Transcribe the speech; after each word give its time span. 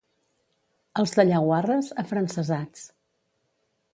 Els 1.01 1.13
de 1.19 1.25
Llaguarres, 1.27 1.91
afrancesats. 2.05 2.87